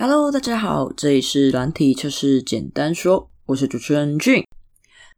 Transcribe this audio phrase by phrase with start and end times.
[0.00, 4.44] Hello，大家好，这里是软体测试简单说，我是主持人俊。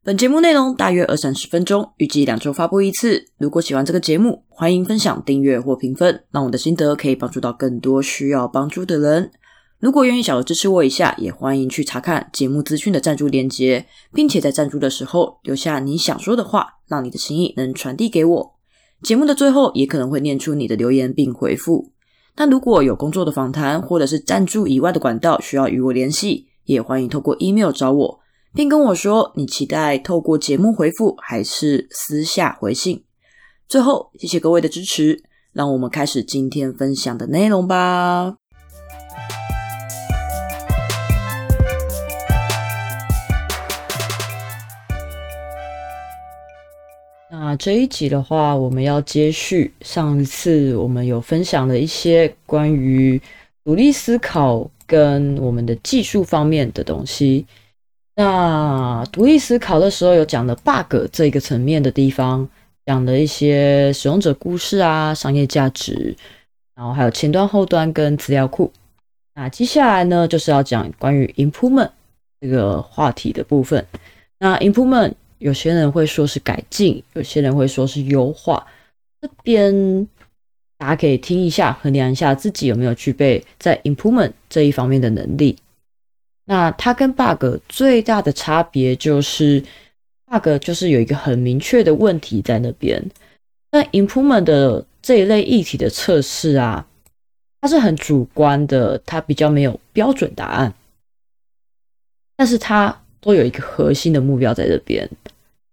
[0.03, 3.27] 本节目内容大约二三十分钟，预计两周发布一次。
[3.37, 9.30] 如果喜欢这个节目，欢迎分享、订阅或评分，让我的心得可以帮助到更多需要帮助的人。
[9.79, 13.85] 如果愿意小额支持我一下，也欢迎去查看节目资讯的赞助链接，
[14.15, 18.55] 并且在赞助的时候留下你想说的话，让你的心意能传递给我。
[19.03, 21.93] 节目的最后也可能会念出你的留言并回复。
[22.37, 28.21] 那如果有工作的访谈或者是赞助以外的管道需要与我联系，也欢迎透过 email 找我，
[28.54, 33.04] 并跟我说你期待透过节目回复还是私下回信。
[33.68, 38.39] 最后，谢谢各位的支持，让我们开始今天分享的内容吧。
[47.50, 53.20] 那这一集的话，我们要接续上一次我们有分享了一些关于
[53.64, 57.45] 独立思考跟我们的技术方面的东西。
[58.14, 62.48] 那独立思考的时候有讲了 bug 这个层面的地方，
[62.87, 66.15] 讲了一些使用者故事啊、商业价值，
[66.77, 68.71] 然后还有前端、后端跟资料库。
[69.34, 71.91] 那接下来呢，就是要讲关于 improvement
[72.41, 73.84] 这个话题的部分。
[74.39, 78.67] 那 improvement 有些人会说是改进，有些人会说是优化。
[79.21, 80.07] 这边
[80.79, 85.57] 大家可以听一下，衡量一下自己有没有具备在 improvement 这一方面的能力。
[86.45, 89.63] 那它跟 bug 最大的差别就是
[90.27, 93.03] ，bug 就是有一个很明确的问题在那边。
[93.71, 96.87] 那 improvement 的这一类议题的测试啊，
[97.61, 100.75] 它是很主观的，它比较没有标准答案，
[102.37, 105.09] 但是它都有一个核心的目标在这边。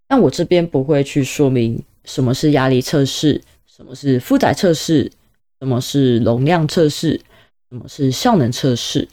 [0.07, 5.11] 但我这边不会去说明什么是压力测试，什么是负载测试，
[5.59, 7.19] 什么是容量测试，
[7.69, 9.07] 什么是效能测试。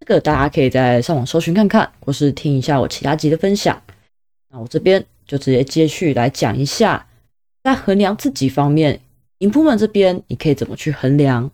[0.00, 3.80] 这个大家可以在上网搜寻看看，或是听一下我其他集的分享。
[4.50, 7.06] 那我这边就直接接续来讲一下，
[7.62, 9.00] 在衡量自己方面
[9.38, 11.48] ，improvement 这边你可以怎么去衡量？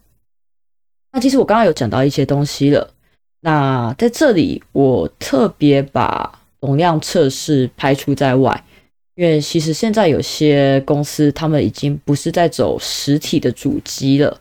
[1.13, 2.95] 那其实我刚刚有讲到一些东西了。
[3.41, 8.65] 那在这里我特别把容量测试排除在外。
[9.15, 14.41] 因为其实现在有些公司，他们已经不是在走实体的主机了，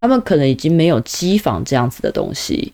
[0.00, 2.72] 他们可能已经没有机房这样子的东西，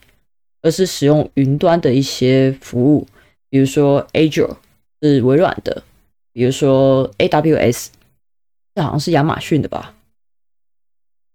[0.60, 3.06] 而是使用云端的一些服务，
[3.48, 4.56] 比如说 Azure
[5.00, 5.82] 是微软的，
[6.34, 7.86] 比如说 AWS，
[8.74, 9.94] 这好像是亚马逊的吧。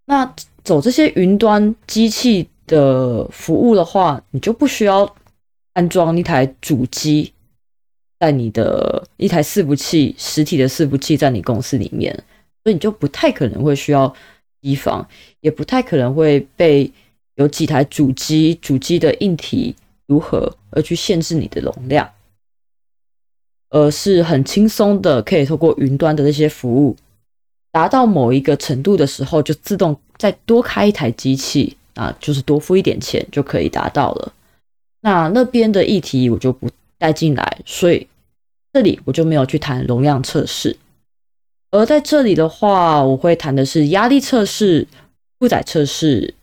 [0.06, 0.32] 那
[0.64, 5.16] 走这些云端机器的服务的话，你就不需要
[5.74, 7.34] 安装一台主机。
[8.20, 12.16] 在你的一台伺服器，实体的伺服器在你公司里面，
[12.64, 14.16] 所以你就不太可能会需要
[14.62, 15.06] 机房，
[15.42, 16.90] 也不太可能会被
[17.36, 19.76] 有几台主机、主机的硬体
[20.06, 22.10] 如何而去限制你的容量，
[23.72, 26.96] 而是很轻松的可以透过云端的那些服务，
[27.74, 34.34] 达到某一个程度的时候，就自动再多开一台机器啊，就是多付一点钱就可以达到了。
[35.02, 38.08] 那那边的议题我就不带进来，所以。
[38.76, 40.76] 这里我就没有去谈容量测试，
[41.70, 44.88] 而在这里的话，我会谈的是压力测试、
[45.38, 46.34] 负载测试、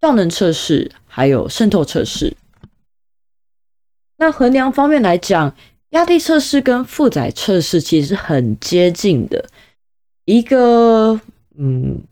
[0.00, 2.36] 效能测试，还有渗透测试。
[4.16, 5.54] 那衡量方面来讲，
[5.90, 9.48] 压力测试跟负载测试其实很接近的。
[10.24, 11.20] 一个，
[11.56, 12.02] 嗯，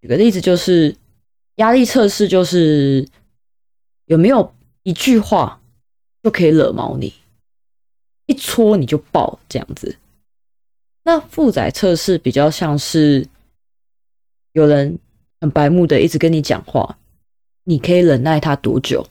[0.00, 0.92] 举个例子，就是
[1.56, 3.06] 压力测试，就是
[4.06, 5.60] 有没有一句话
[6.22, 7.12] 就可以惹毛你。
[8.26, 9.96] 一戳你就爆这样子，
[11.04, 13.24] 那负载测试比较像是
[14.52, 14.98] 有人
[15.40, 16.98] 很白目的一直跟你讲话，
[17.62, 19.06] 你可以忍耐他多久？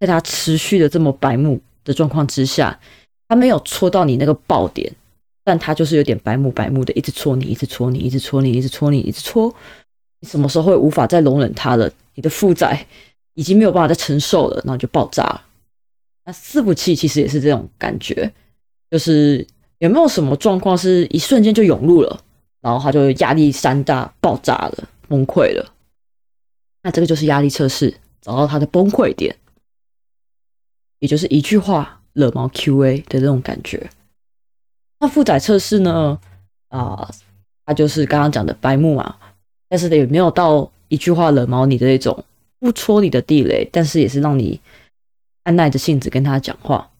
[0.00, 2.80] 在他持续的这么白目的状况之下，
[3.28, 4.92] 他没有戳到你那个爆点，
[5.44, 9.54] 但他就是有点白目白目的一直戳你，一直戳你，一直戳你，一直戳你，一直戳。
[10.20, 11.90] 你什么时候会无法再容忍他了？
[12.14, 12.86] 你的负载
[13.34, 15.42] 已经没有办法再承受了，然后就爆炸。
[16.24, 18.30] 那伺服器其实也是这种感觉，
[18.90, 19.46] 就是
[19.78, 22.22] 有没有什么状况是一瞬间就涌入了，
[22.60, 25.72] 然后它就压力山大爆炸了，崩溃了。
[26.82, 29.34] 那这个就是压力测试，找到它的崩溃点，
[30.98, 33.90] 也就是一句话惹毛 QA 的这种感觉。
[34.98, 36.20] 那负载测试呢？
[36.68, 37.10] 啊，
[37.64, 39.16] 它就是刚刚讲的白目嘛，
[39.70, 42.22] 但是也没有到一句话惹毛你的那种，
[42.58, 44.60] 不戳你的地雷，但是也是让你。
[45.44, 46.90] 按耐着性子跟他讲话，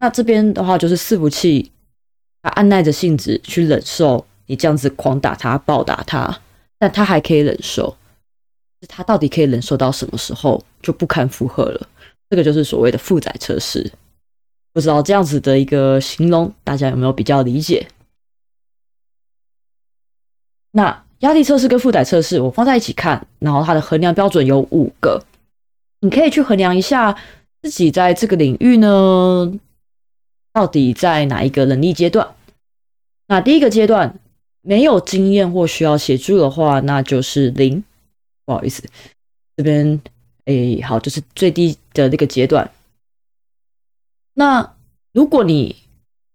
[0.00, 1.70] 那这边的话就是伺服器，
[2.42, 6.40] 他按耐着性子去忍受你这样子狂打他、暴打他，
[6.80, 7.96] 但他还可以忍受。
[8.88, 11.88] 他到底可以忍受到什么时候就不堪负荷了。
[12.28, 13.90] 这个就是所谓的负载测试。
[14.72, 17.86] 不知道这样子的一个形容，大家有没有比较理解？
[20.72, 25.22] 那压力测试跟负载测试我放在一起看，然后它的衡量标准有五个，
[26.00, 27.16] 你可以去衡量一下
[27.62, 29.52] 自己在这个领域呢，
[30.52, 32.34] 到底在哪一个能力阶段。
[33.28, 34.18] 那第一个阶段
[34.62, 37.84] 没有经验或需要协助的话，那就是零。
[38.46, 38.82] 不好意思，
[39.56, 40.00] 这边
[40.46, 42.68] 诶，好，就是最低的那个阶段。
[44.34, 44.74] 那
[45.12, 45.76] 如果你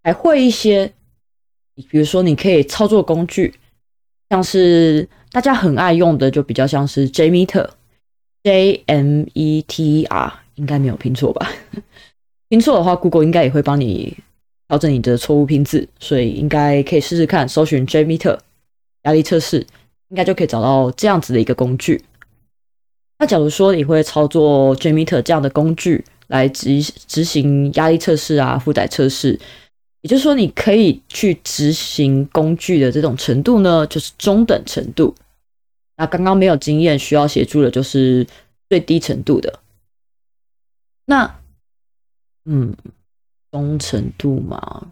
[0.02, 0.94] 还会一些，
[1.90, 3.54] 比如说你可以操作工具，
[4.30, 11.52] 像是大家很爱用的，就比较像是 JMeter，J M E T E R，应该没有拼错吧？
[12.50, 14.16] 拼错的话，Google 应该也会帮你
[14.68, 18.38] 调整你的错误拼字，所以应该可以试试看，搜寻 JMeter
[19.04, 19.60] 压力测试，
[20.10, 22.04] 应该就可以找到这样子的一个工具。
[23.18, 29.40] 那假如说你会操作 JMeter 这样的工具，来执执行压力测试啊，负载测试，
[30.06, 35.16] 也就是说，你可以去执行工具的这种程度呢，就是中等程度。
[35.98, 38.28] 那刚刚没有经验需要协助的，就是
[38.70, 39.60] 最低程度的。
[41.06, 41.40] 那，
[42.46, 42.76] 嗯，
[43.50, 44.90] 中程度嘛，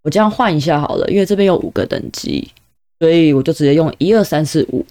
[0.00, 2.50] 我这样换一下好了，因为这边有五个等级，
[2.98, 4.86] 所以我就直接用一二三四五，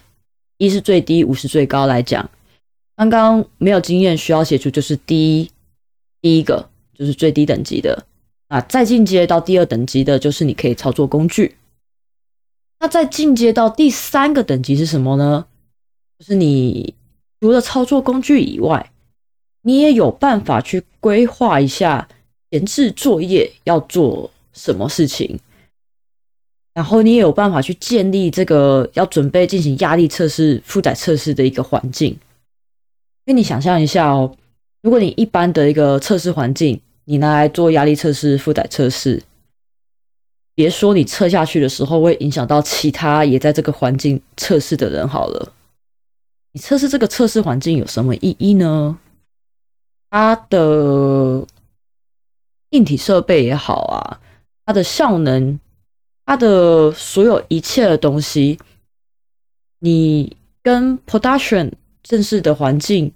[0.58, 2.30] 一是最低，五是最高来讲。
[2.94, 5.50] 刚刚没有经验需要协助，就是第一
[6.20, 8.06] 第一个就是最低等级的
[8.52, 11.56] 啊，再进阶到第二等级的，就是你可以操作工具。
[12.80, 15.46] 那再进阶到第三个等级是什么呢？
[16.18, 16.94] 就是你
[17.40, 18.92] 除了操作工具以外，
[19.62, 22.06] 你也有办法去规划一下
[22.50, 25.40] 前置作业要做什么事情，
[26.74, 32.10] 然后你也有办法去建立这个要准备进行压力测试、负载测试的一个环境。
[33.24, 34.36] 因为你想象一下哦，
[34.82, 39.22] 如果你一般的一个测试环境，你拿来做压力测试、负载测试，
[40.54, 45.52] 别说你测下去的时候会影响到其他也在这个环境测试的人好了，
[46.52, 48.98] 你测试这个测试环境有什么意义呢？
[50.10, 51.46] 它的
[52.70, 54.20] 硬体设备也好啊，
[54.64, 55.58] 它的效能，
[56.24, 58.58] 它的所有一切的东西，
[59.80, 61.72] 你跟 production。
[62.04, 63.12] 正式的环境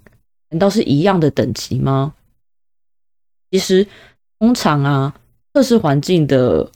[0.51, 2.15] 难道是一样的等级吗？
[3.57, 3.87] 其实，
[4.39, 5.15] 通常啊，
[5.55, 6.71] 测试环境的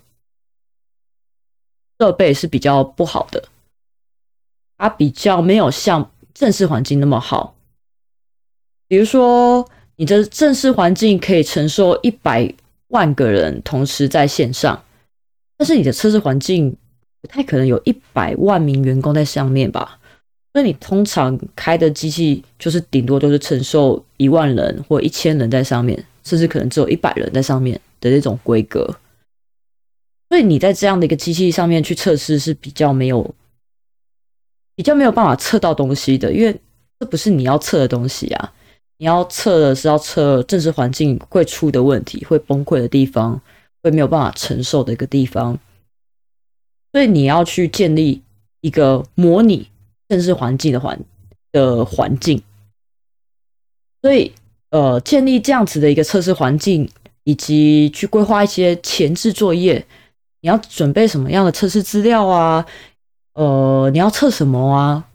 [1.99, 3.51] 设备是比较不好的，
[4.79, 7.55] 它比较没有像正式环境那么好。
[8.89, 12.51] 比如说，你的正式环境可以承受一百
[12.89, 14.83] 万个人同时在线上，
[15.59, 16.75] 但是你的测试环境
[17.21, 20.01] 不太可能有一百万名员工在上面吧？
[20.55, 28.97] 那你通常开的机器就是顶多都是承受一万人或一千人在上面，甚至可能只有一百人在上面的那种规格。
[30.29, 33.35] 所以你在这样的一个机器上面去测试是比较没有、
[34.75, 36.61] 比较没有办法测到东西的，因为
[36.99, 38.53] 这不是你要测的东西啊。
[38.99, 43.41] 你要测的是要测正式环境会出的问题、会崩溃的地方、
[43.83, 45.59] 会没有办法承受的一个地方。
[46.93, 48.23] 所以你要去建立
[48.61, 49.69] 一个模拟。
[50.11, 50.99] 正式环境的环
[51.53, 52.43] 的环境，
[54.03, 54.33] 所以
[54.71, 56.89] 呃，建立这样子的一个测试环境，
[57.25, 59.85] 以及去规划一些前置作业，
[60.41, 62.67] 你要准备什么样的测试资料啊？
[63.35, 65.09] 呃，你要测什么啊？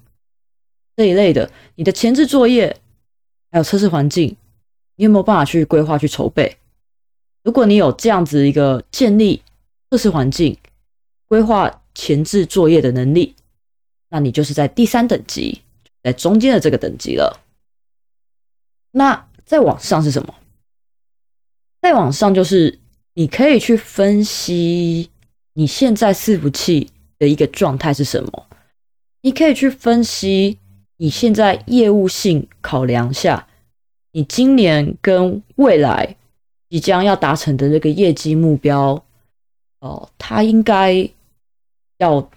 [0.96, 2.78] 这一类的，你的前置作业
[3.52, 4.36] 还有测试环境，
[4.96, 6.58] 你有没有办法去规划去筹备？
[7.44, 9.42] 如果你有这样子一个建立
[9.90, 10.58] 测试环境、
[11.28, 13.36] 规划前置作业的能力。
[14.10, 15.62] 那你就是在第三等级，
[16.02, 17.42] 在中间的这个等级了。
[18.92, 20.34] 那再往上是什么？
[21.82, 22.80] 再往上就是
[23.14, 25.10] 你可以去分析
[25.54, 28.48] 你现在伺服器的一个状态是什么，
[29.22, 30.58] 你可以去分析
[30.98, 33.48] 你现在业务性考量下，
[34.12, 36.16] 你今年跟未来
[36.70, 39.02] 即将要达成的这个业绩目标，
[39.80, 41.10] 哦，它应该
[42.00, 42.30] 要。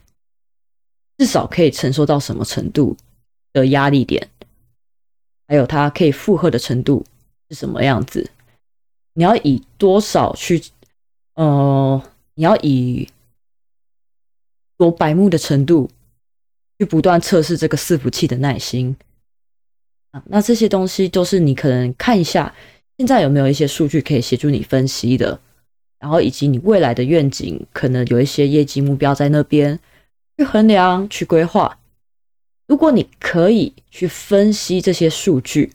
[1.20, 2.96] 至少可以承受到什么程度
[3.52, 4.28] 的压力点，
[5.48, 7.04] 还有它可以负荷的程度
[7.48, 8.30] 是什么样子？
[9.14, 10.62] 你要以多少去，
[11.34, 12.00] 呃，
[12.34, 13.08] 你要以
[14.76, 15.90] 多百目的程度
[16.78, 18.94] 去不断测试这个伺服器的耐心
[20.12, 20.22] 啊？
[20.26, 22.54] 那这些东西都是你可能看一下，
[22.98, 25.40] 现在有没有一些数据可以协助你分析的，
[25.98, 29.80] 然后以及你未来的愿景，可能有一些业绩目标在那边。
[30.36, 31.77] 去衡量、去规划，
[32.68, 35.72] 如果你可以去分析这些数据，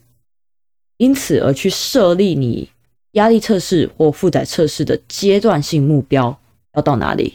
[0.96, 2.70] 因此而去设立你
[3.12, 6.40] 压力测试或负载测试的阶段性目标
[6.74, 7.34] 要到哪里，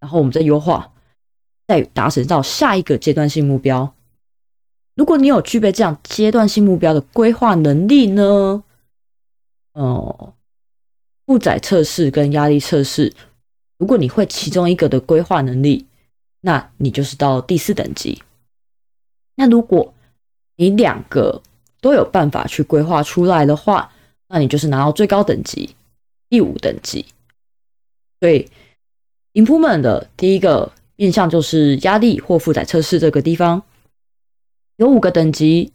[0.00, 0.90] 然后我们再优化，
[1.68, 3.94] 再达成到下一个阶段性目标。
[4.96, 8.64] 如果你有具备这样阶段性目标的规划能力呢？
[9.74, 10.32] 哦，
[11.26, 13.12] 负载测试跟压力测试，
[13.76, 15.84] 如果你会其中一个的规划能力，
[16.40, 18.22] 那你就是到第四等级。
[19.36, 19.92] 那如果
[20.56, 21.42] 你两个
[21.80, 23.92] 都有办法去规划出来的话，
[24.28, 25.74] 那你就是拿到最高等级
[26.28, 27.04] 第五等级。
[28.20, 28.48] 所以
[29.34, 33.62] ，improvement 的第一个面向就是压力或负载测试这个地方。
[34.76, 35.72] 有五个等级，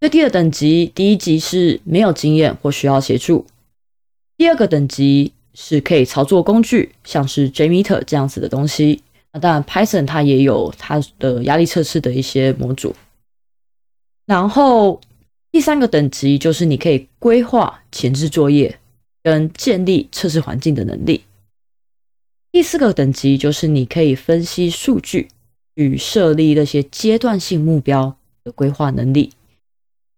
[0.00, 3.46] 最低的等级第一级是没有经验或需要协助，
[4.36, 9.02] 第二个等级是可以操作工具，像是 JMeter 这样子的东西。
[9.32, 12.94] 那当然，Python 它也有它的压力测试的一些模组。
[14.26, 15.00] 然后
[15.52, 18.78] 第三个等级就是你可以规划前置作业
[19.22, 21.24] 跟建立测试环境的能力。
[22.52, 25.28] 第四个等级就是你可以分析数据。
[25.74, 29.32] 与设立那些阶段性目标的规划能力，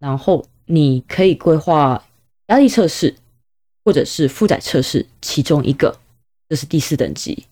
[0.00, 2.02] 然后你可以规划
[2.48, 3.14] 压力测试
[3.84, 5.96] 或者是负载测试其中一个，
[6.48, 7.44] 这是第四等级。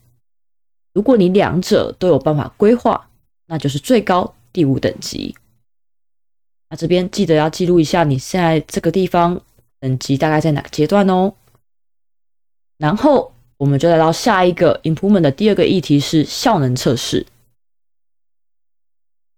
[0.93, 3.09] 如果你两者都有办法规划，
[3.47, 5.35] 那就是最高第五等级。
[6.69, 9.41] 那这边记得要记录一下你现在这个地方
[9.81, 11.33] 等级大概在哪个阶段哦。
[12.79, 17.27] 然后我们就来到下一个 improvement 的第二个议题是效能测试。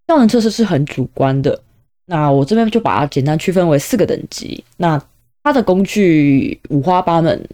[0.08, 1.62] 效能测试是很主观的，
[2.06, 4.62] 那我这边就把它简单区分为四个等级。
[4.76, 5.02] 那
[5.42, 7.48] 它的工具五花八门，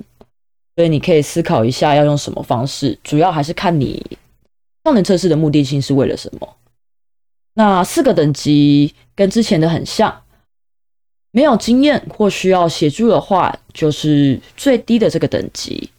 [0.78, 2.96] 所以你可以思考一下要用什么方式。
[3.02, 4.00] 主要还是看你
[4.84, 6.56] 效能测试的目的性是为了什么。
[7.54, 10.22] 那四个等级跟之前的很像，
[11.32, 15.90] 没有经验或需要协助的话，就是最低的这个等级。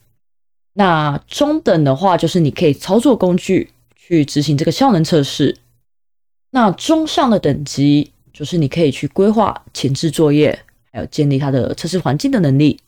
[0.75, 5.57] 那中等的话，就是你可以操作工具去执行这个效能测试。
[6.51, 10.57] 那中上的等级就是你可以去规划前置作业，
[10.93, 12.79] 还有建立它的测试环境的能力。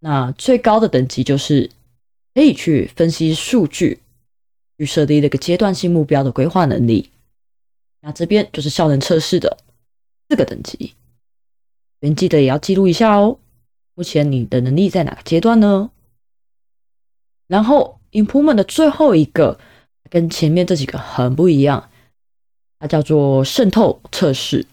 [0.00, 1.70] 那最高的等级就是
[2.34, 4.00] 可以去分析数据，
[4.78, 7.10] 去设立那个阶段性目标的规划能力。
[8.00, 9.58] 那这边就是效能测试的
[10.28, 10.94] 四个等级，
[11.98, 13.38] 别记得也要记录一下哦。
[13.94, 15.90] 目前你的能力在哪个阶段呢？
[17.48, 19.58] 然后 improvement 的最后一个
[20.08, 21.90] 跟前面这几个很不一样。
[22.80, 24.64] 它叫做渗透测试。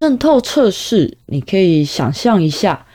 [0.00, 2.86] 渗透测试，你可以想象一下，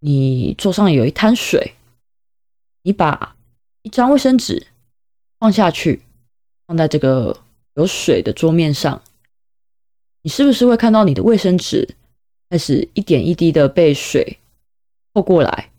[0.00, 1.74] 你桌上有一滩水，
[2.82, 3.36] 你把
[3.82, 4.66] 一张卫生纸
[5.38, 6.02] 放下去，
[6.66, 7.38] 放在这个
[7.74, 9.02] 有水的桌面上，
[10.22, 11.96] 你是不是会看到你的卫生纸
[12.48, 14.38] 开始一点一滴的被水
[15.12, 15.70] 透过来，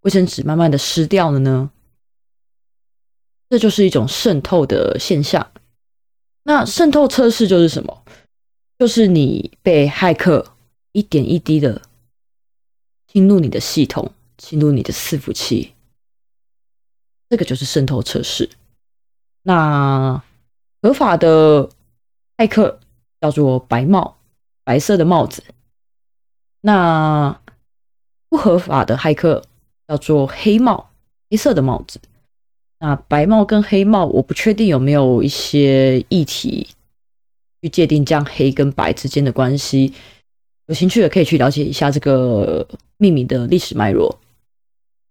[0.00, 1.70] 卫生纸慢慢的湿掉了呢？
[3.50, 5.50] 这就是一种渗透的现象。
[6.44, 8.02] 那渗透测试就是什么？
[8.78, 10.54] 就是你被骇客
[10.92, 11.82] 一点一滴的
[13.10, 15.72] 侵入你的系统，侵入你的伺服器，
[17.28, 18.48] 这个就是渗透测试。
[19.42, 20.22] 那
[20.82, 21.70] 合法的
[22.36, 22.78] 骇客
[23.20, 24.18] 叫做白帽，
[24.62, 25.42] 白色的帽子；
[26.60, 27.40] 那
[28.28, 29.42] 不合法的骇客
[29.88, 30.90] 叫做黑帽，
[31.30, 31.98] 黑色的帽子。
[32.78, 36.68] 那白帽跟黑帽，我不确定有没有一些议题
[37.60, 39.94] 去界定这样黑跟白之间的关系。
[40.68, 44.18] 有兴趣的可以去了解一下这个命名的历史脉络。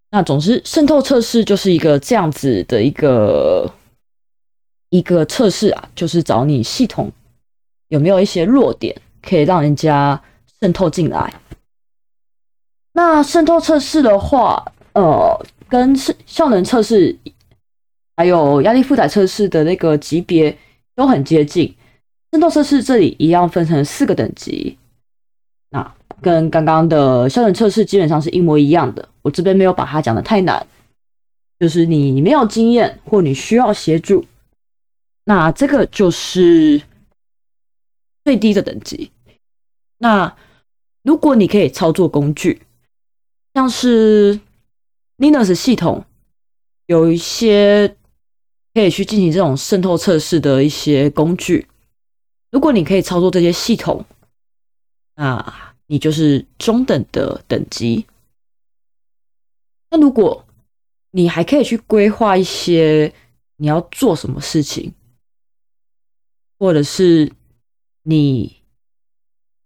[0.09, 3.71] 那总之，渗透测试就是一个这样子的一个
[4.89, 7.11] 一个测试啊，就是找你系统
[7.89, 10.21] 有没有一些弱点，可以让人家
[10.61, 11.33] 渗透进来。
[12.93, 15.95] 那渗透测试的话，呃，跟
[16.25, 17.17] 效能测试。
[18.19, 20.57] 还有压力负载测试的那个级别
[20.95, 21.71] 都很接近，
[22.31, 24.75] 渗透测试这里一样分成四个等级，
[25.69, 29.07] 那跟刚刚的效能测试基本上是一模一样的。
[29.21, 30.65] 我这边没有把它讲的太难，
[31.59, 34.25] 就是你没有经验或你需要协助，
[35.25, 36.81] 那这个就是
[38.23, 39.11] 最低的等级。
[39.97, 40.35] 那
[41.03, 42.61] 如果你可以操作工具，
[43.53, 44.39] 像是
[45.17, 46.05] Linux 系统
[46.85, 47.95] 有一些。
[48.73, 51.65] 可以去进行这种渗透测试的一些工具。
[52.51, 54.05] 如果你可以操作这些系统，
[55.17, 58.05] 那你就是中等的等级。
[59.89, 60.45] 那如果
[61.11, 63.11] 你还可以去规划一些
[63.55, 64.93] 你要做什么事情，
[66.59, 67.31] 或者是
[68.03, 68.61] 你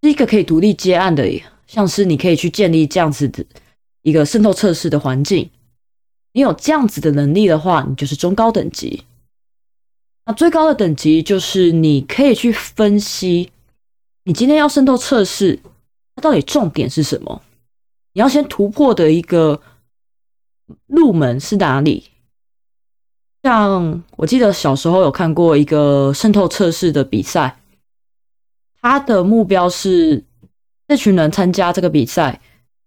[0.01, 1.29] 是一个可以独立接案的，
[1.67, 3.45] 像是你可以去建立这样子的
[4.03, 5.49] 一个渗透测试的环境。
[6.33, 9.03] 你有这样子的能力的话，你就是中高等级。
[10.25, 13.51] 那最高的等级就是你可以去分析，
[14.23, 15.59] 你今天要渗透测试，
[16.15, 17.41] 它到底重点是什么？
[18.13, 19.61] 你要先突破的一个
[20.85, 22.09] 入门是哪里？
[23.41, 27.59] 像我记得小时候有看过一个渗透测试的比赛，
[28.79, 30.23] 他的目标是
[30.87, 32.39] 这群人参加这个比赛，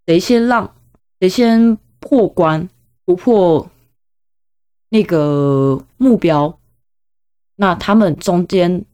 [0.07, 0.73] 谁先让
[1.19, 2.69] 谁先破关
[3.05, 3.69] 突破
[4.91, 6.61] 那个目标，
[7.57, 8.85] 那他们中间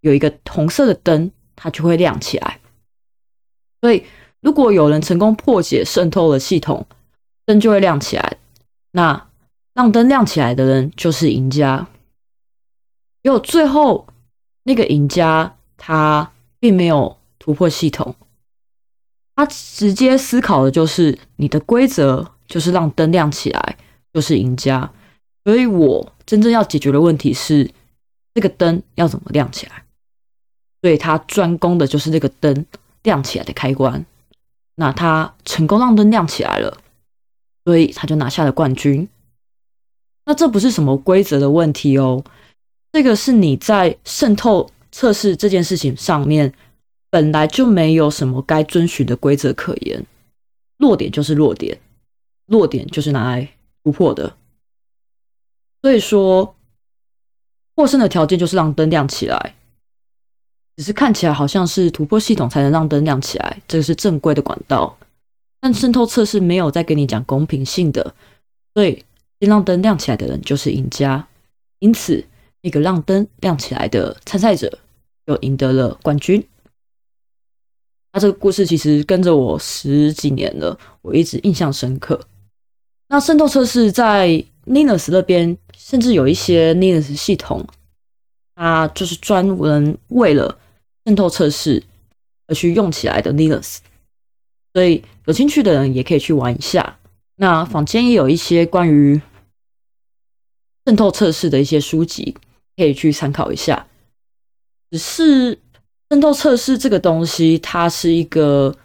[0.00, 2.60] 有一个红色的灯，它就会亮起来。
[3.80, 4.04] 所以
[4.40, 6.86] 如果有人成功破解渗透了系统，
[7.44, 8.36] 灯就会亮起来。
[8.92, 9.28] 那
[9.74, 11.88] 让灯亮起来的人就是赢家。
[13.24, 14.06] 结果最后
[14.62, 18.14] 那个赢家他并没有突破系统，
[19.34, 23.76] 他直接思考的就是你的规则就是让灯亮起来
[24.12, 24.92] 就是赢家。
[25.44, 27.68] 所以我真正要解决的问题是
[28.34, 29.84] 这个灯要怎么亮起来。
[30.80, 32.66] 所以他专攻的就是这个灯
[33.02, 34.04] 亮起来的开关。
[34.76, 36.78] 那他成功让灯亮起来了，
[37.64, 39.08] 所以他就拿下了冠军。
[40.24, 42.22] 那这不是什么规则的问题哦，
[42.92, 46.52] 这个是你在渗透测试这件事情上面
[47.10, 50.04] 本来就没有什么该遵循的规则可言，
[50.76, 51.80] 弱点就是弱点，
[52.46, 53.48] 弱点就是拿来
[53.82, 54.36] 突破的。
[55.80, 56.54] 所以说，
[57.74, 59.54] 获胜的条件就是让灯亮起来，
[60.78, 64.96] 只是看起来好像是突破系统才能让灯亮起来，这个是正规的管道，
[65.60, 68.14] 但渗透测试没有在跟你讲公平性的，
[68.72, 69.04] 所以。
[69.40, 71.24] 先让灯亮起来的人就是赢家，
[71.78, 72.24] 因此
[72.60, 74.80] 那个让灯亮起来的参赛者
[75.24, 76.44] 就赢得了冠军。
[78.12, 82.20] 那这个故事其实跟着我十几年了，我一直印象深刻。
[83.10, 87.64] 那渗透测试在 Linux 那边，甚至有一些 Linux 系统，
[88.56, 90.58] 它就是专门为了
[91.08, 91.82] 渗透测试
[92.48, 93.78] 而去用起来的 Linux，
[94.74, 96.98] 所以有兴趣的人也可以去玩一下。
[97.36, 99.18] 那坊间也有一些关于
[100.84, 102.36] 渗透测试的一些书籍，
[102.76, 103.86] 可以去参考一下。
[104.90, 105.58] 只是
[106.10, 108.76] 渗透测试这个东西，它是一个，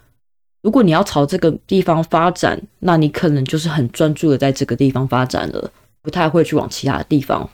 [0.62, 5.70] 如果你要朝这个地方发展，那你可能就是很专注的在这个地方发展了，
[6.02, 7.50] 不太会去往其他的地方。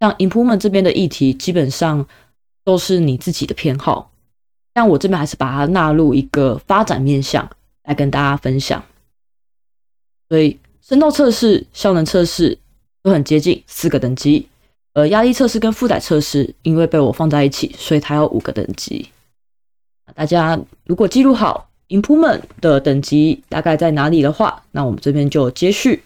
[0.00, 2.06] 像 Improvement 这边的议题，基本上
[2.64, 4.10] 都是你自己的偏好，
[4.72, 7.48] 但我这边还是把它纳入一个发展面向
[7.84, 8.82] 来跟大家分享。
[10.28, 12.58] 所以，渗透测试、效能测试
[13.02, 14.48] 都很接近四个等级，
[14.94, 19.10] 而压力测试跟负载测试因为被我放在一起，所以它有五个等级。
[20.14, 26.02] 大家如果记录好 improvement 的等级大概在哪里的话，那我们这边就接续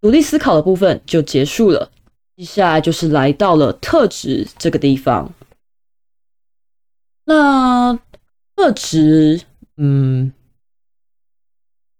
[0.00, 1.90] 独立思考的部分就结束了。
[2.36, 5.30] 接下来就是来到了特质这个地方。
[7.24, 7.98] 那
[8.56, 9.42] 特质，
[9.76, 10.32] 嗯。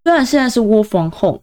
[0.04, 1.40] 虽然现在是 work from home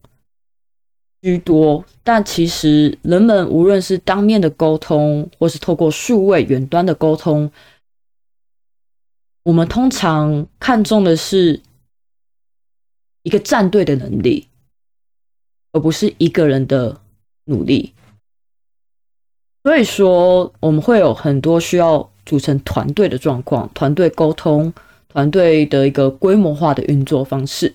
[1.22, 7.50] 居多，但其实人们无论是当面的沟通，或是透过数位远端的沟通，
[9.44, 11.62] 我们通常看重的是
[13.24, 14.50] 一个战队的能力，
[15.72, 17.00] 而不是一个人的
[17.46, 17.94] 努力。
[19.63, 24.72] 所以说，我们会有很多需要组成团队的状况，团队沟通，
[25.08, 27.74] 团队的一个规模化的运作方式。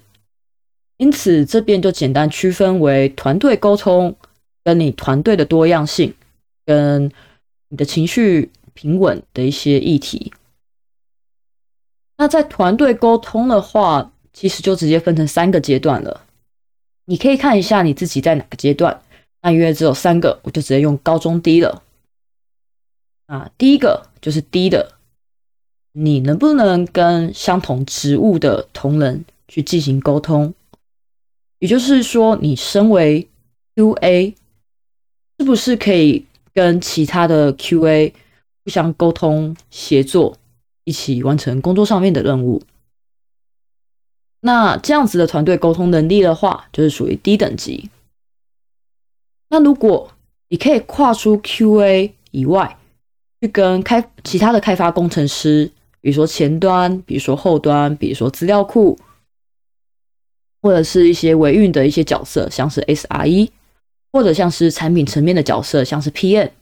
[0.98, 4.14] 因此，这边就简单区分为团队沟通，
[4.62, 6.14] 跟你团队的多样性，
[6.64, 7.10] 跟
[7.68, 10.32] 你的情绪平稳的一些议题。
[12.16, 16.20] 那在团队沟通的话，其实就直接分成三个阶段了。
[17.06, 19.02] 你可以看一下你自己在哪个阶段。
[19.42, 21.82] 那因为只有三个，我就直接用高中低了。
[23.26, 24.94] 啊，第一个就是低的，
[25.92, 30.52] 你能不能跟相同职务的同仁去进行沟通？
[31.58, 33.26] 也就是说，你身为
[33.74, 34.34] QA，
[35.38, 38.12] 是不是可以跟其他的 QA
[38.62, 40.36] 互相沟通、协作，
[40.84, 42.62] 一起完成工作上面的任务？
[44.40, 47.88] 那这样子的团队沟通能力的话，就是属于低等级。
[49.48, 50.12] 那如果
[50.48, 52.76] 你可以跨出 QA 以外，
[53.44, 58.98] 去跟开其他的开发工程师，比如说前端，比如说后端，比如说资料库。
[60.62, 63.50] 或者是一些维运的一些角色，像是 SRE，
[64.10, 66.52] 或者像是产品层面的角色，像是 PM。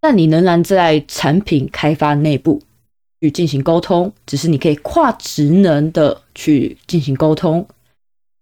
[0.00, 2.60] 但你仍然在产品开发内部
[3.20, 7.64] 去进行沟通，只是你可以跨职能的去进行沟通，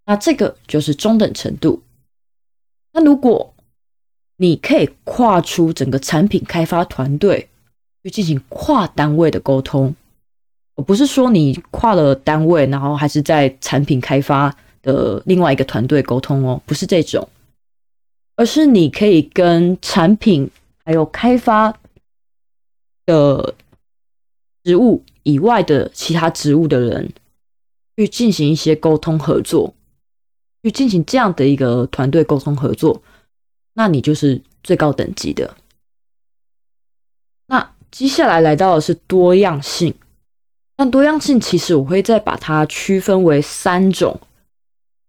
[0.07, 1.83] 那这个就是中等程度。
[2.95, 3.53] 那如果
[4.41, 7.47] 你可以跨出整个产品开发团队
[8.03, 9.95] 去进行跨单位的沟通，
[10.77, 17.29] 我不是说你跨了单位，然后还是在产品开发的另外一个团队沟通哦，不是这种，
[18.35, 20.51] 而是你可以跟产品
[20.87, 21.77] 还有开发
[23.05, 23.55] 的
[24.65, 27.13] 职务以外的其他职务的人
[27.95, 29.75] 去进行一些沟通合作。
[30.63, 33.03] 去进行这样的一个团队沟通合作，
[33.75, 35.57] 那你就是最高等级的。
[37.47, 39.95] 那接下来来到的是多样性，
[40.77, 44.21] 但多样性其实我会再把它区分为三种，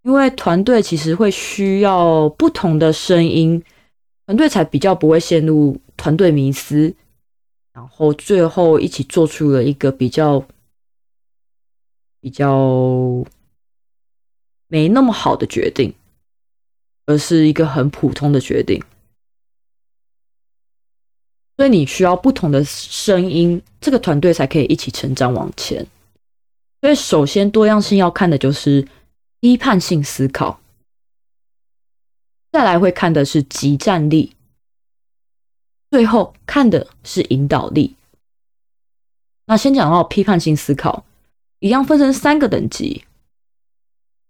[0.03, 3.63] 因为团队其实会需要不同的声音，
[4.25, 6.93] 团队才比较不会陷入团队迷思，
[7.73, 10.43] 然后最后一起做出了一个比较
[12.19, 13.25] 比较。
[14.73, 15.93] 没那么好的决定，
[17.05, 18.81] 而是一个很普通的决定，
[21.57, 25.85] 所以你需要不同的声音，这个团队才可以一起成长往前。
[26.81, 28.87] 所以，首先多样性要看的就是
[29.39, 30.59] 批判性思考，
[32.51, 34.35] 再来会看的是集战力，
[35.89, 37.95] 最后看的是引导力。
[39.45, 41.05] 那先讲到批判性思考，
[41.59, 43.03] 一样分成三个等级。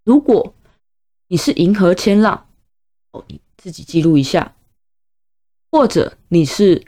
[0.03, 0.53] 如果
[1.27, 2.47] 你是银河千浪，
[3.57, 4.53] 自己记录一下；
[5.71, 6.83] 或者你是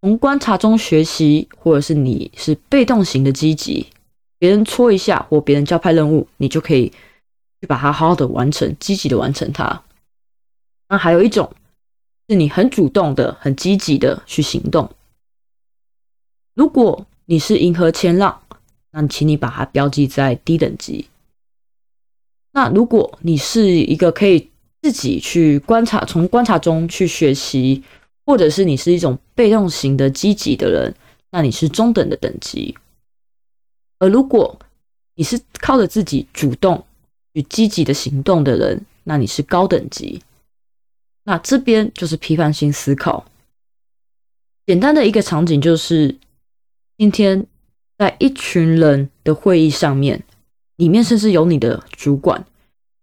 [0.00, 3.86] 从观察中学习，或者是你是被动型的积极，
[4.38, 6.88] 别人戳一下或别人交派任务，你就可以
[7.60, 9.82] 去把它好好的完成，积极的完成它。
[10.88, 11.52] 那还有一种
[12.28, 14.90] 是你很主动的、很积极的去行动。
[16.54, 18.40] 如果你是银河千浪，
[18.90, 21.06] 那请你把它标记在低等级。
[22.52, 24.50] 那如果你是一个可以
[24.88, 27.84] 自己去观察，从观察中去学习，
[28.24, 30.94] 或者是你是一种被动型的积极的人，
[31.30, 32.74] 那你是中等的等级。
[33.98, 34.58] 而如果
[35.14, 36.86] 你是靠着自己主动
[37.34, 40.22] 与积极的行动的人，那你是高等级。
[41.24, 43.26] 那这边就是批判性思考。
[44.64, 46.16] 简单的一个场景就是，
[46.96, 47.44] 今天
[47.98, 50.24] 在一群人的会议上面。
[50.76, 52.46] 里面甚至有你的主管，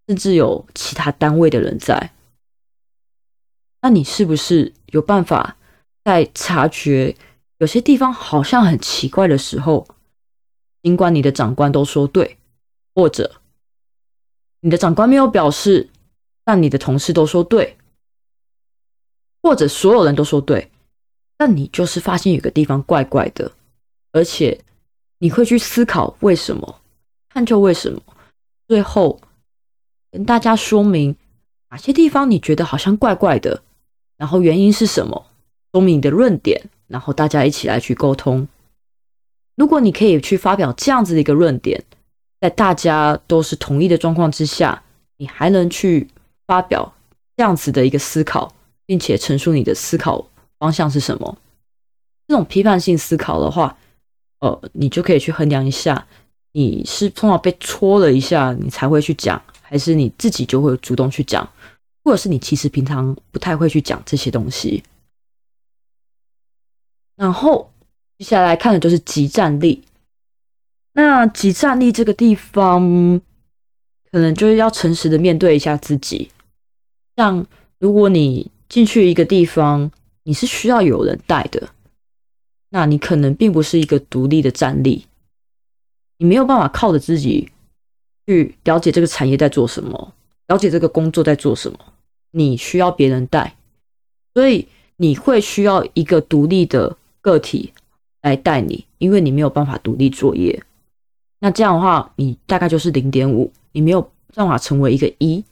[0.08, 2.12] 甚至有其他单位的人在。
[3.82, 5.58] 那你是不是有办法
[6.04, 7.16] 在察觉
[7.60, 9.88] 有些地方好像很奇怪的时候，
[10.82, 12.38] 尽管你的长官都说对，
[12.94, 13.42] 或者
[14.62, 15.90] 你的长官没有表示，
[16.44, 17.78] 但你的同事都说对，
[19.42, 20.72] 或者所有人都说对，
[21.38, 23.52] 但你就是发现有个地方怪怪的，
[24.12, 24.60] 而且
[25.20, 26.82] 你会去思考为什么？
[27.30, 28.02] 探究为什么，
[28.68, 29.22] 最后
[30.16, 31.14] 跟大家说明
[31.70, 33.62] 哪些地方你觉得好像怪怪的，
[34.16, 35.26] 然后原因是什么，
[35.74, 38.48] 说明你的论点，然后大家一起来去沟通。
[39.58, 41.84] 如果你可以去发表这样子的一个论点，
[42.40, 44.82] 在大家都是同意的状况之下，
[45.18, 46.08] 你还能去
[46.48, 46.94] 发表
[47.36, 48.54] 这样子的一个思考，
[48.86, 50.26] 并且陈述你的思考
[50.58, 51.38] 方向是什么，
[52.26, 53.78] 这种批判性思考的话，
[54.40, 56.08] 呃，你就可以去衡量一下。
[56.54, 61.48] 你是通常被戳了一下，你才会去讲，还是你自己就会主动去讲，
[62.04, 64.84] 或者是你其实平常不太会去讲这些东西？
[67.16, 67.72] 然后
[68.18, 69.84] 接下来看的就是集战力。
[70.94, 73.20] 那集战力这个地方，
[74.12, 76.32] 可能就是要诚实的面对一下自己。
[77.18, 77.46] 像
[77.80, 79.92] 如果你进去一个地方，
[80.24, 81.70] 你是需要有人带的，
[82.70, 85.06] 那你可能并不是一个独立的战力。
[86.18, 87.52] 你没有办法靠着自己
[88.26, 90.14] 去了解这个产业在做什么，
[90.48, 91.78] 了解这个工作在做什么，
[92.32, 93.56] 你需要别人带，
[94.34, 97.74] 所以你会需要一个独立的个体
[98.22, 100.64] 来带你，因为你没有办法独立作业。
[101.40, 104.02] 那这样的话，你大概就是零点五，你没有
[104.34, 105.44] 办法成为一个一，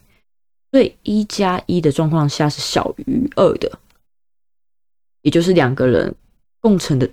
[0.72, 3.70] 所以一加一的状况下是小于二的，
[5.22, 6.14] 也就是两个人
[6.60, 7.08] 共成的。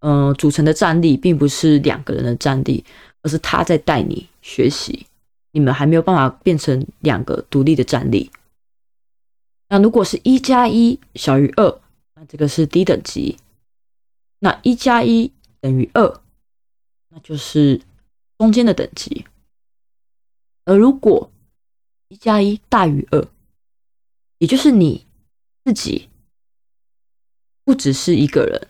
[0.00, 2.84] 嗯，组成的战力并不是两个人的战力，
[3.22, 5.06] 而是他在带你学习。
[5.52, 8.30] 你们还没有办法变成两个独立的战力。
[9.68, 11.80] 那如果是一加一小于二，
[12.14, 13.38] 那这个是低等级。
[14.40, 16.20] 那一加一等于二，
[17.08, 17.80] 那就是
[18.36, 19.24] 中间的等级。
[20.64, 21.30] 而如果
[22.08, 23.28] 一加一大于二，
[24.38, 25.06] 也就是你
[25.64, 26.08] 自己
[27.64, 28.68] 不只是一个人，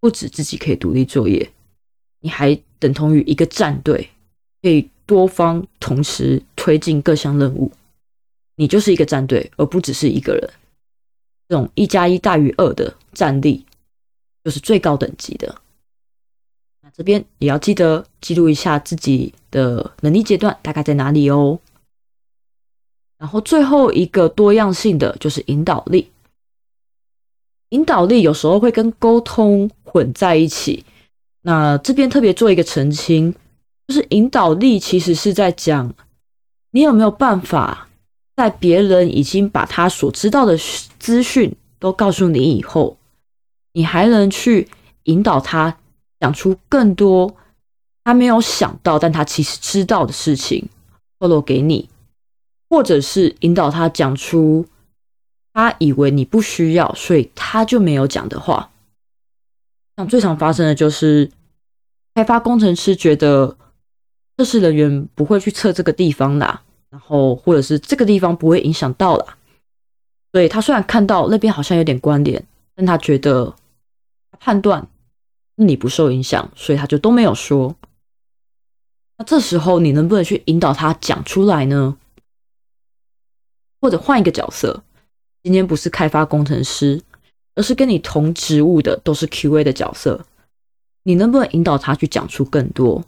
[0.00, 1.52] 不止自己可以独立作业，
[2.20, 4.10] 你还等同于一个战队，
[4.60, 7.72] 可以多方同时推进各项任务。
[8.56, 10.50] 你就是一个战队，而不只是一个人。
[11.48, 13.64] 这种一加一大于二的战力，
[14.44, 15.62] 就是最高等级的。
[16.82, 21.58] 那这边也要记得记录一下自己的能力阶段大概在哪里哦。
[23.16, 26.10] 然后最后一个多样性的就是引导力。
[27.70, 30.84] 引导力有时候会跟沟通混在一起。
[31.42, 33.34] 那这边特别做一个澄清，
[33.88, 35.92] 就是引导力其实是在讲
[36.70, 37.86] 你有没有办法。
[38.36, 40.56] 在别人已经把他所知道的
[41.00, 42.96] 资讯都告诉你以后，
[43.72, 44.68] 你还能去
[45.02, 45.76] 引导他
[46.20, 47.34] 讲出更多
[48.04, 50.68] 他没有想到，但他其实知道的事情
[51.18, 51.90] 透露给你，
[52.70, 54.64] 或者是引导他讲出
[55.52, 58.70] 他以为你不需要，所以他就没有讲的话。
[59.96, 61.28] 像最常发生的就是，
[62.14, 63.56] 开发工程师觉得
[64.38, 66.62] 测试人员不会去测这个地方啦。
[66.90, 69.36] 然后，或者是这个地方不会影响到啦，
[70.32, 72.42] 所以他虽然看到那边好像有点关联，
[72.74, 73.54] 但他觉得
[74.40, 74.88] 判断
[75.56, 77.76] 你不受影响，所以他就都没有说。
[79.18, 81.98] 那这时候你能不能去引导他讲出来呢？
[83.82, 84.82] 或者换一个角色，
[85.42, 87.02] 今天不是开发工程师，
[87.54, 90.24] 而是跟你同职务的都是 QA 的角色，
[91.02, 93.04] 你能不能引导他去讲出更多？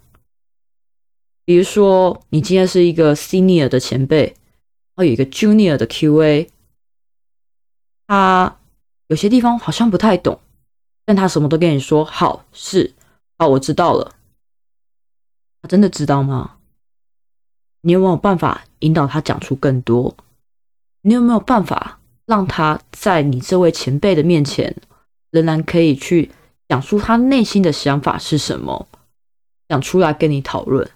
[1.51, 4.27] 比如说，你今天是一个 senior 的前辈，
[4.95, 6.49] 然后有一个 junior 的 QA，
[8.07, 8.57] 他
[9.09, 10.39] 有些地方好像不太懂，
[11.05, 12.95] 但他什么都跟你说，好是，
[13.37, 14.15] 好我知道了。
[15.61, 16.59] 他真的知道吗？
[17.81, 20.17] 你有没有办法引导他讲出更多？
[21.03, 24.77] 你有没有办法让他在你这位前辈的面前，
[25.33, 26.31] 仍然可以去
[26.69, 28.87] 讲出他内心的想法是什么，
[29.69, 30.89] 讲出来跟你讨论？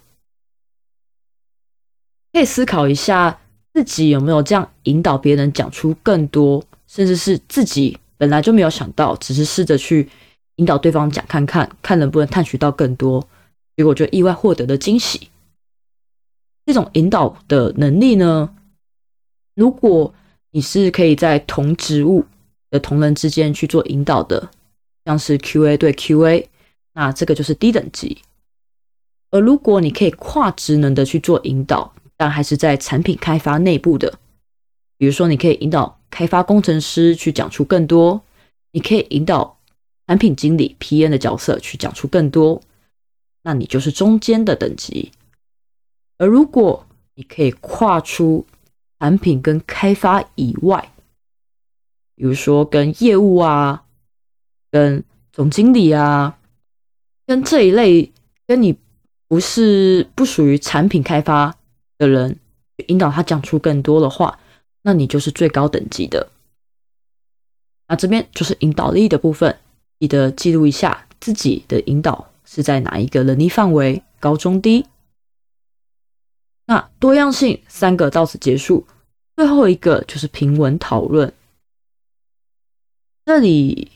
[2.35, 3.39] 可以思考一下，
[3.73, 10.09] 自己有没有这样引导别人讲出更多，甚至是自己本来就没有想到，只是试着去
[10.57, 13.25] 引导对方讲看看，看能不能探取到更多，
[13.77, 15.29] 结果就意外获得的惊喜。
[16.65, 18.53] 这种引导的能力呢，
[19.53, 20.13] 如果
[20.51, 22.25] 你是可以在同职务
[22.69, 24.49] 的同仁之间去做引导的，
[25.05, 26.45] 像是 QA 对 QA，
[26.95, 28.17] 那这个就是低等级。
[29.31, 34.17] 而如果你可以跨职能的去做引导，但还是在产品开发内部的，
[34.97, 38.21] 比如说，你可以引导开发工程师去讲出更多，
[38.71, 39.57] 你可以引导
[40.07, 41.03] 产品经理 （P.
[41.03, 42.61] N.） 的角色去讲出更多，
[43.43, 45.11] 那你就是中间的等级。
[46.17, 48.45] 而如果你可以跨出
[48.99, 50.91] 产品跟开发以外，
[52.15, 53.83] 比如说跟业务啊、
[54.71, 56.37] 跟总经理啊、
[57.27, 58.13] 跟这一类
[58.47, 58.77] 跟你
[59.27, 61.57] 不是不属于产品开发。
[61.97, 62.39] 的人
[62.87, 64.39] 引导他讲出更多的话，
[64.81, 66.29] 那你就是最高等级的。
[67.87, 69.57] 那这边就是引导力的部分，
[69.99, 74.85] 记得记录一下自己的引导是在哪一个能力范围，高中低。
[76.65, 78.87] 那多样性三个到此结束，
[79.35, 81.31] 最后一个就是平稳讨论。
[83.23, 83.91] 这里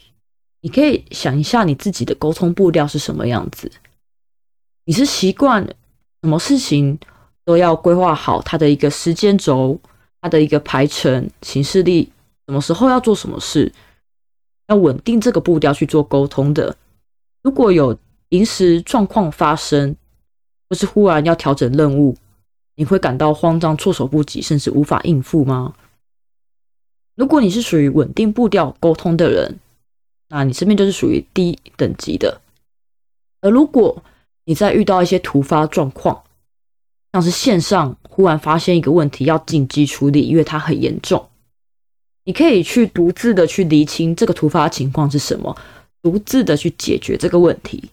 [0.62, 3.72] 你可以想一下你自己的沟通步调是什么样子，
[4.86, 5.66] 你是习惯
[6.22, 7.00] 什么事情？
[7.50, 9.80] 都要规划好他的一个时间轴，
[10.22, 12.08] 他的一个排程、行事历，
[12.46, 13.74] 什么时候要做什么事，
[14.68, 16.78] 要稳定这个步调去做沟通的。
[17.42, 19.96] 如果有临时状况发生，
[20.70, 22.16] 或是忽然要调整任务，
[22.76, 25.74] 你会感到慌张、措手不及，甚至无法应付吗？
[27.16, 29.58] 如果你是属于稳定步调沟通的人，
[30.28, 32.42] 那你身边就是属于低等级的。
[33.42, 34.04] 而如果
[34.46, 36.22] 你在遇到一些突发状况，
[37.12, 41.28] 像是线上忽然发现一个问题要紧急处理，因为它很严重，
[42.24, 45.58] 你可以去独自的去厘清这个突发情况是什么，
[46.04, 47.90] 独自的去解决这个问题，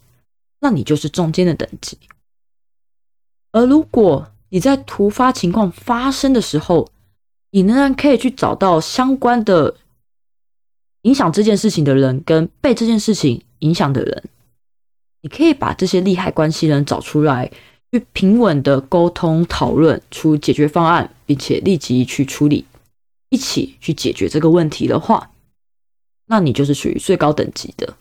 [0.61, 1.97] 那你就是中间的等级。
[3.53, 6.91] 而如果你在突发情况发生的时候，
[7.53, 9.75] 你仍然可以去找到相关的
[11.03, 14.25] 影响这件事情的人跟被这件事情影响的人，
[15.23, 17.51] 你可以把这些利害关系人找出来。
[17.91, 22.65] 去平稳的沟通讨论出解决方案，并且立即去处理，
[23.31, 25.31] 一起去解决这个问题的话，
[26.27, 27.97] 那你就是属于最高等级的。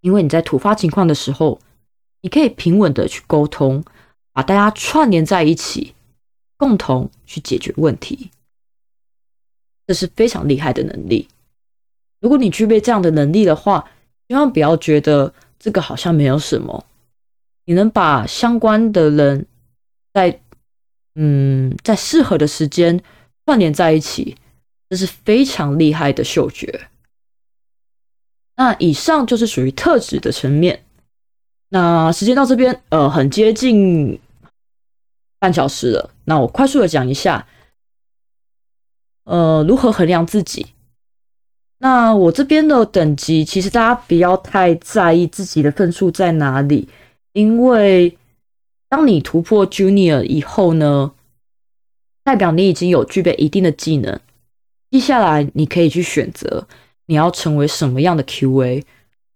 [0.00, 1.60] 因为你在突发情况的时候，
[2.22, 3.84] 你可以平稳的去沟通，
[4.32, 5.94] 把大家串联在一起，
[6.56, 8.30] 共同去解决问题，
[9.86, 11.28] 这是非常厉害的能力。
[12.20, 13.90] 如果你具备这样的能力的话，
[14.28, 16.84] 千万不要觉得这个好像没有什么。
[17.64, 19.46] 你能把相关的人
[20.12, 20.40] 在
[21.14, 23.02] 嗯在适合的时间
[23.44, 24.36] 串联在一起，
[24.88, 26.88] 这是非常厉害的嗅觉。
[28.56, 30.84] 那以上就是属于特质的层面。
[31.70, 34.20] 那时间到这边，呃，很接近
[35.38, 36.10] 半小时了。
[36.26, 37.46] 那我快速的讲一下，
[39.24, 40.66] 呃，如何衡量自己。
[41.78, 46.88] 那我这边的等级，其实大家不要太在意自己的分数在哪里，
[47.32, 48.16] 因为
[48.88, 51.12] 当你突破 Junior 以后呢，
[52.24, 54.20] 代表你已经有具备一定的技能。
[54.90, 56.66] 接下来你可以去选择。
[57.06, 58.84] 你要成为什么样的 QA，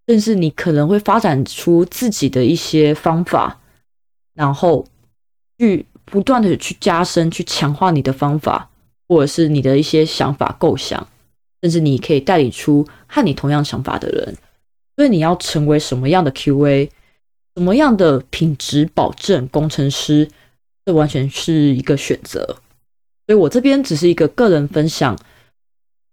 [0.07, 3.61] 甚至你可能会发展出自己的一些方法，
[4.35, 4.87] 然后
[5.59, 8.71] 去不断的去加深、去强化你的方法，
[9.09, 11.07] 或者是你的一些想法构想，
[11.61, 14.37] 甚至你可以带领出和你同样想法的人。
[14.95, 16.89] 所以你要成为什么样的 QA，
[17.57, 20.29] 什么样的品质保证工程师，
[20.85, 22.45] 这完全是一个选择。
[23.27, 25.19] 所以我这边只是一个个人分享。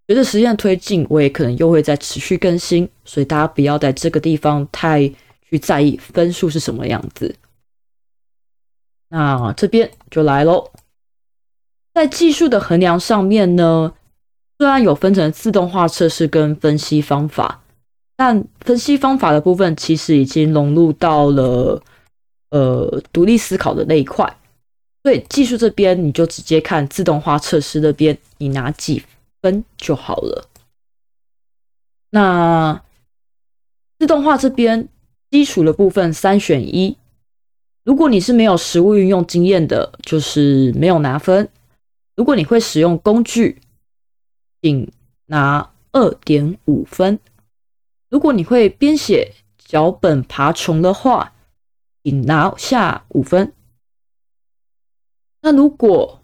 [0.07, 5.07] 随着时间的推进，我也可能又会在持续更新，所以大家不要在这个地方太
[5.49, 7.35] 去在意分数是什么样子。
[9.09, 10.71] 那这边就来喽，
[11.93, 13.93] 在技术的衡量上面呢，
[14.57, 17.62] 虽然有分成自动化测试跟分析方法，
[18.15, 21.81] 但分析方法的部分其实已经融入到了
[22.51, 24.37] 呃独立思考的那一块，
[25.03, 29.03] 所以技术这边你就直接看自动化测试那边你拿几。
[29.43, 30.47] 分就好了。
[32.11, 32.81] 那
[33.99, 34.87] 自动化这边
[35.29, 36.97] 基础的部分三选一，
[37.83, 41.45] 如果你是没有实物运用经验的，就是没有拿分；
[42.15, 43.59] 如果你会使用工具，
[44.61, 44.89] 请
[45.25, 47.17] 拿二点五分；
[48.13, 51.33] 如果你会编写脚本爬虫的话，
[52.03, 53.51] 请拿下五分。
[55.41, 56.21] 那如果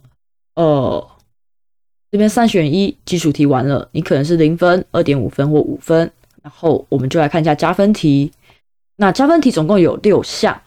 [0.54, 1.10] 呃。
[2.12, 6.12] 这边三选一，基础题完了，你可能是零分、二点五分或五分。
[6.42, 8.32] 然后我们就来看一下加分题。
[8.96, 10.60] 那加分题总共有六项，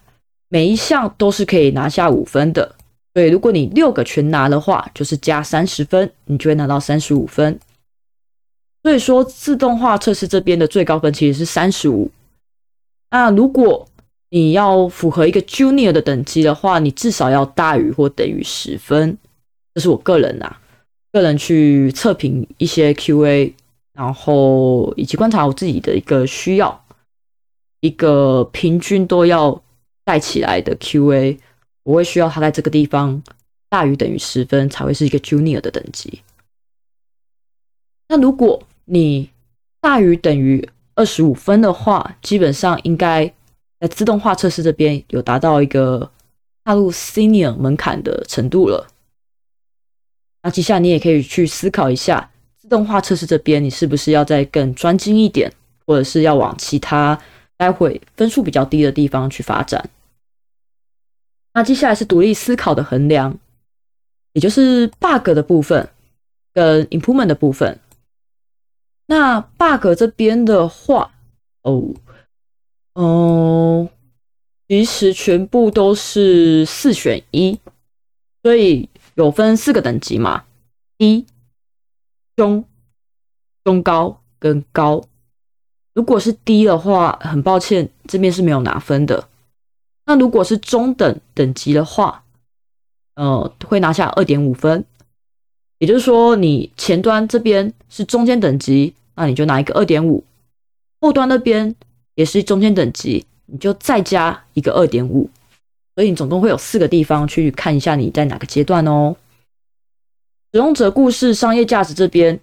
[0.49, 2.77] 每一项都是可以拿下五分的。
[3.13, 7.59] 对，如果你六个全拿的话，就是加三十分，你就会拿到三十五分。
[8.83, 12.11] 所以说，自动化测试这边的最高分其实是三十五。
[13.11, 13.89] 那如果
[14.31, 19.17] 你要符合一个 Junior 的等级的话，你至少要大于或等于十分。
[19.75, 20.59] 这是我个人啊。
[21.13, 23.53] 个人去测评一些 QA，
[23.93, 26.85] 然后以及观察我自己的一个需要，
[27.81, 29.63] 一个平均都要
[30.05, 31.39] 带起来的 QA，
[31.83, 33.23] 我会需要他在这个地方
[33.69, 36.23] 大于等于十分才会是一个 Junior 的等级。
[38.09, 39.31] 那如果你
[39.81, 43.25] 大于等于二十五分的话，基本上应该
[43.81, 46.11] 在自动化测试这边有达到一个
[46.63, 48.87] 踏入 Senior 门槛的程度了。
[50.43, 55.51] 那接下来你也可以去思考一下，自动化测试这边你是不是要再更专精一点，
[55.87, 57.19] 或者是要往其他
[57.57, 59.89] 待会分数比较低的地方去发展。
[61.55, 63.39] 那接下来是独立思考的衡量，
[64.35, 65.89] 也就是 bug 的部分
[66.53, 67.79] 跟 improvement 的部分。
[69.13, 71.13] 那 bug 这边的话，
[71.63, 71.95] 哦，
[72.95, 73.89] 哦，
[74.67, 77.61] 其实全部都是四选一，
[78.43, 78.89] 所以。
[79.15, 80.45] 有分四个等级嘛，
[80.97, 81.27] 低、
[82.35, 82.65] 中、
[83.63, 85.03] 中高跟高。
[85.93, 89.29] 如果是低的话，很抱歉，这边是没有拿分的。
[90.07, 92.25] 那如果是中等等级的话，
[93.17, 94.83] 呃，会拿下二点五分。
[95.77, 100.23] 也就是说，你前端这边是中间等级，那你就拿一个二点五；
[101.01, 101.75] 后端那边
[102.15, 105.29] 也是中间等级，你就再加一个二点五。
[105.95, 109.15] 所以你总共会有四个地方去看一下你在哪个阶段哦。
[110.53, 112.41] 使用者故事、商业价值这边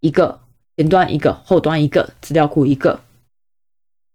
[0.00, 0.40] 一个
[0.76, 3.00] 前端一个后端一个资料库一个。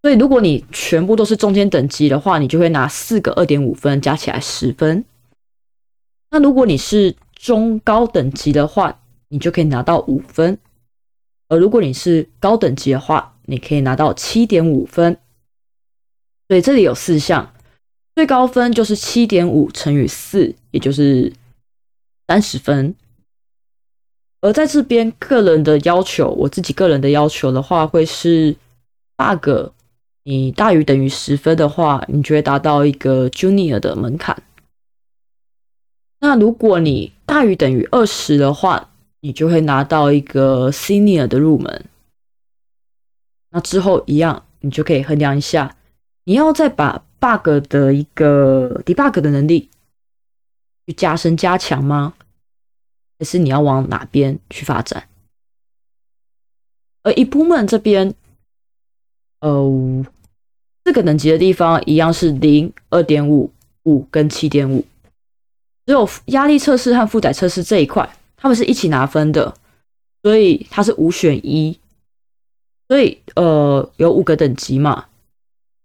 [0.02, 5.06] 所以如果你全部都是中间等级的话，你就会拿四个二点五分，加起来十分。
[6.32, 10.58] 那如果你是中高等级的话，你就可以拿到五分。
[11.54, 15.18] 而如果你是高等级的话，你可以拿到七点五分。
[16.48, 17.54] 所以这里有四项。
[18.16, 21.34] 最高分就是七点五乘以四，也就是
[22.28, 22.94] 三十分。
[24.42, 28.56] 而在这边个人的要求，我自己个人的要求的话，会是
[29.16, 29.72] bug，
[30.24, 34.44] 你大于等于十分的话，你就会达到一个 junior 的门槛。
[36.20, 38.93] 那如果你大于等于二十的话，
[39.24, 41.86] 你就会拿到一个 senior 的入门。
[43.52, 45.78] 那之后一样，你就可以衡量一下，
[46.26, 49.70] 你要再把 bug 的一个 debug 的能力
[50.86, 52.16] 去加深加强吗？
[53.18, 55.08] 还是你要往哪边去发展？
[57.04, 58.14] 而 improvement 这边，
[59.40, 60.06] 呃，
[60.84, 63.50] 四个等级的地方一样是零、二点五、
[63.84, 64.86] 五跟七点五，
[65.86, 69.56] 只有压力测试和负载测试这一块，他们是一起拿分的，
[70.22, 71.80] 所以它是五选一，
[72.90, 75.06] 所以呃有五个等级嘛，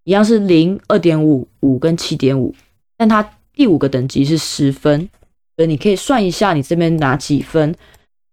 [0.03, 2.53] 一样是零、二点五、五跟七点五，
[2.97, 5.09] 但它第五个等级是十分。
[5.57, 7.73] 所以你可以算一下你这边拿几分，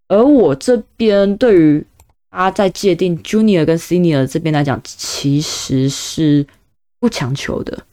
[0.08, 1.86] 而我这边对于
[2.32, 6.48] 他在界定 junior 跟 senior 这边来讲，其实是
[7.00, 7.86] 不强求的，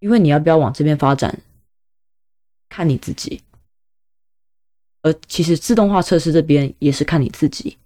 [0.00, 1.40] 因为你要不要往这边发展，
[2.68, 3.40] 看你自己。
[5.04, 7.76] 而其实自动化测试这边也是看你自己。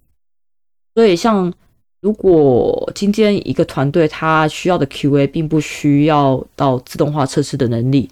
[0.95, 1.53] 所以像
[2.01, 8.09] 如果今天一个团队他需要的 QA 并不需要到自动化测试的能力。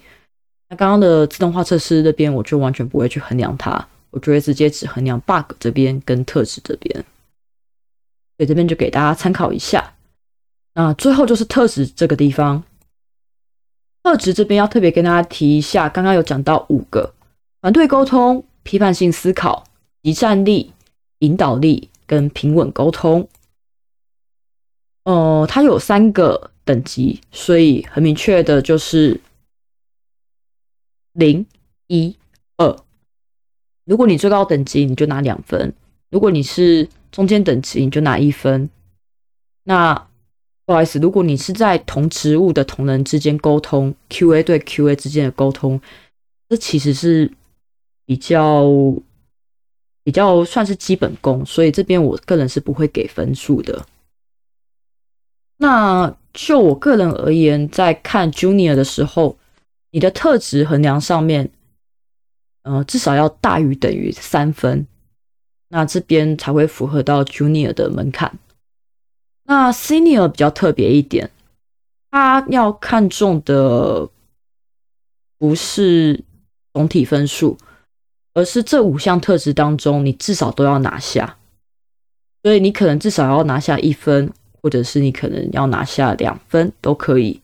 [0.68, 6.94] 那刚刚的自动化测试这边，我就完全不会去衡量它，我就会直接只衡量 bug 这边跟特质这边，
[8.36, 9.94] 所以这边就给大家参考一下。
[10.74, 12.62] 那最后就是特质这个地方，
[14.02, 17.14] 特质这边要特别跟大家提一下，刚刚有讲到五个：
[17.62, 19.64] 团队沟通、批判性思考、
[20.02, 20.74] 集战力、
[21.20, 23.26] 引导力跟平稳沟通。
[25.04, 29.18] 哦，它有三个等级，所以很明确的就是。
[31.14, 31.46] 零
[31.86, 32.14] 一
[32.58, 32.76] 二，
[33.86, 35.72] 如果你最高等级，你就拿两分；
[36.10, 38.68] 如果你是中间等级，你就拿一分。
[39.64, 39.94] 那
[40.66, 45.80] 不好意思，如果你是在同职务的同仁之间沟通，QA 对 QA 之间的沟通，
[46.50, 47.32] 这其实是
[48.08, 48.64] 比较
[50.02, 53.84] 比较算是基本功，所以这边我个人是不会给分数的。
[55.58, 59.36] 那就我个人而言，在看 Junior 的时候。
[59.90, 61.50] 你的特质衡量上面，
[62.62, 64.86] 呃，至少要大于等于三分，
[65.68, 68.38] 那这边才会符合到 Junior 的门槛。
[69.44, 71.30] 那 Senior 比较特别一点，
[72.10, 74.10] 他要看重的
[75.38, 76.22] 不是
[76.74, 77.56] 总体分数，
[78.38, 81.36] 而是这五项特质当中，你至少都要拿下。
[82.44, 84.32] 所以你可能至少要拿下一分，
[84.62, 87.40] 或者是你可能要拿下两分都可以。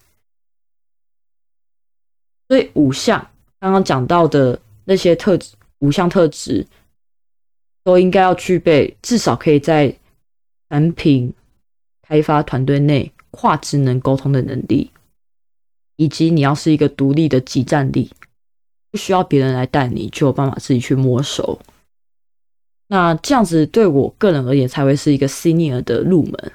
[2.46, 3.28] 所以五项
[3.58, 6.64] 刚刚讲到的那些特质，五项特质
[7.82, 9.92] 都应该要具备，至少可以在
[10.68, 11.34] 产品
[12.02, 14.92] 开发团队内跨职能沟通的能力，
[15.96, 18.08] 以及你要是一个独立的集战力，
[18.94, 21.58] 不需要别人来带你，就有办法自己去摸熟。
[22.86, 26.52] 那这样子对我个人而言，才会是一个 senior 的入门。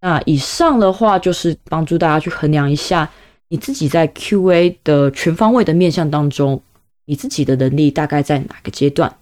[0.00, 3.10] 那以上的话就是帮助大家去衡量一下。
[3.48, 6.62] 你自己在 QA 的全方位的面向当中，
[7.06, 9.18] 你自己的能力大概在哪个阶段？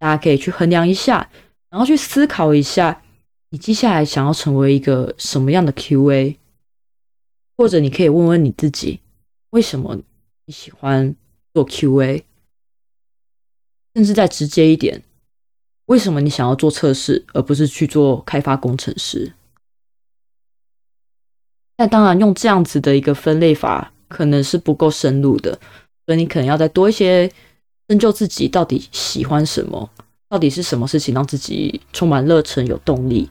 [0.00, 1.30] 大家可以去衡量一下，
[1.70, 3.00] 然后去思考一下，
[3.50, 6.34] 你接下来想要成为一个什么样的 QA？
[7.56, 8.98] 或者你可以问问你自己，
[9.50, 9.96] 为什么
[10.46, 11.14] 你喜欢
[11.54, 12.22] 做 QA？
[13.94, 15.02] 甚至再直接一点，
[15.86, 19.32] 为什么你想要做测试，而不是去做开发工程师？
[21.78, 25.58] 那当然，用这样子的一个分类法可能是不够深入的，
[26.06, 27.32] 所以你可能要再多一些
[27.88, 29.90] 深究自己到底喜欢什么，
[30.28, 33.30] 到底是什么事情让自己充满热忱、有动力，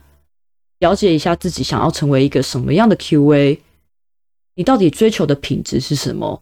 [0.80, 3.60] 了解一下自己想要成为一个什么样的 QA，
[4.56, 6.40] 你到底追求的品质是什么，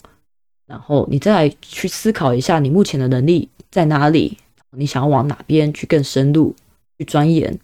[0.73, 4.39] 然后你再来去思考一下你目前的能力在哪里，
[4.71, 6.57] 你想要往哪边去更深入
[6.97, 7.61] 去钻研，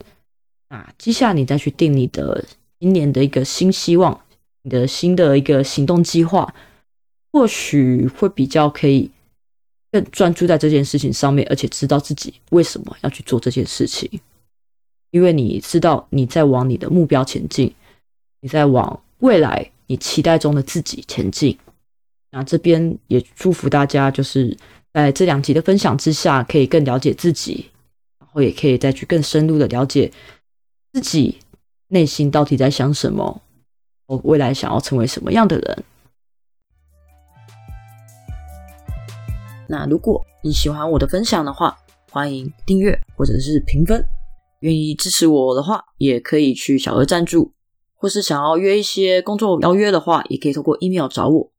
[0.68, 2.44] 啊，接下来你再去定你的
[2.78, 4.20] 今年的一个新希望。
[4.62, 6.52] 你的新的一个行动计划，
[7.32, 9.10] 或许会比较可以
[9.90, 14.20] 更专注在这件事情上面，而且知道自己为什么要去做这件事情，
[15.12, 17.72] 因为你知道你在往你的目标前进，
[18.42, 21.56] 你在往未来你期待中的自己前进。
[22.30, 24.56] 那这边也祝福大家，就是
[24.92, 27.70] 在这两集的分享之下，可以更了解自己，
[28.18, 30.12] 然后也可以再去更深入的了解
[30.92, 31.38] 自己
[31.88, 33.42] 内心到底在想什么。
[34.06, 35.84] 我未来想要成为什么样的人？
[39.68, 41.76] 那如果你喜欢我的分享的话，
[42.10, 44.04] 欢迎订阅或者是评分。
[44.60, 47.52] 愿意支持我的话，也可以去小额赞助，
[47.94, 51.52] 或是想要约一些工作邀约的话，也可以通过 email 找我。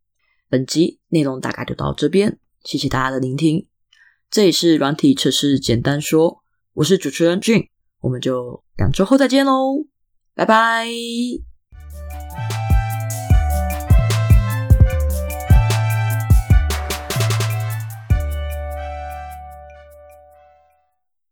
[0.50, 3.68] 本集内容大概就到这边，谢谢大家的聆听。
[4.30, 6.43] 这里是软体测试简单说，
[6.74, 7.70] 我是主持人俊，
[8.02, 9.86] 我们就两周后再见喽，
[10.34, 11.49] 拜拜。